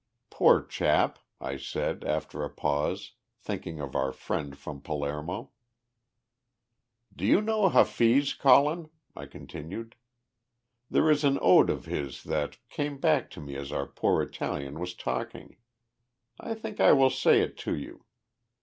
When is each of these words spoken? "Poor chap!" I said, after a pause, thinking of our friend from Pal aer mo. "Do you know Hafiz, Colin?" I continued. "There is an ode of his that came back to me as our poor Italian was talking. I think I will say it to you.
"Poor 0.31 0.63
chap!" 0.65 1.19
I 1.39 1.57
said, 1.57 2.03
after 2.03 2.43
a 2.43 2.49
pause, 2.49 3.11
thinking 3.39 3.79
of 3.79 3.95
our 3.95 4.11
friend 4.11 4.57
from 4.57 4.81
Pal 4.81 5.05
aer 5.05 5.21
mo. 5.21 5.51
"Do 7.15 7.23
you 7.23 7.39
know 7.39 7.69
Hafiz, 7.69 8.33
Colin?" 8.33 8.89
I 9.15 9.27
continued. 9.27 9.93
"There 10.89 11.07
is 11.11 11.23
an 11.23 11.37
ode 11.39 11.69
of 11.69 11.85
his 11.85 12.23
that 12.23 12.57
came 12.67 12.97
back 12.97 13.29
to 13.29 13.41
me 13.41 13.55
as 13.55 13.71
our 13.71 13.85
poor 13.85 14.23
Italian 14.23 14.79
was 14.79 14.95
talking. 14.95 15.57
I 16.39 16.55
think 16.55 16.79
I 16.79 16.93
will 16.93 17.11
say 17.11 17.41
it 17.41 17.55
to 17.59 17.75
you. 17.75 18.03